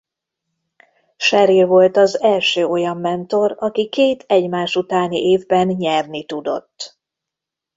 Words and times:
Cheryl 1.17 1.65
volt 1.65 1.97
az 1.97 2.21
első 2.21 2.65
olyan 2.65 2.97
mentor 2.97 3.55
aki 3.59 3.89
két 3.89 4.23
egymás 4.27 4.75
utáni 4.75 5.17
évben 5.21 5.67
nyerni 5.67 6.25
tudott. 6.25 6.99